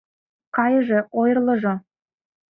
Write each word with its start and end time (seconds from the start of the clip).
Кайыже— 0.55 0.99
ойырлыжо! 1.19 1.73